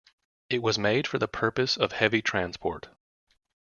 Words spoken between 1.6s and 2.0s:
of